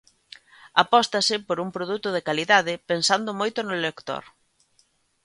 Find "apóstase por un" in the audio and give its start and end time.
0.83-1.69